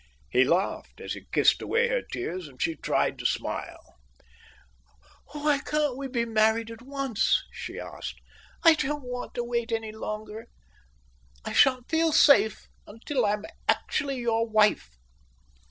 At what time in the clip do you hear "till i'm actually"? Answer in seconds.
13.05-14.17